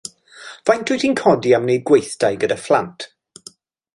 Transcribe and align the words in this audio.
Faint 0.69 0.89
wyt 0.93 1.05
yn 1.09 1.17
codi 1.19 1.51
am 1.57 1.67
wneud 1.67 1.85
gweithdai 1.91 2.33
gyda 2.45 2.59
phlant? 2.65 3.09